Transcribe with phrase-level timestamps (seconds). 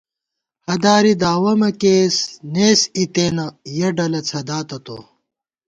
[0.69, 2.17] ہَداری دعوَہ مہ کېئیس،
[2.53, 3.45] نېس اِتے نہ
[3.77, 4.97] یَہ ڈلہ څھداتہ تو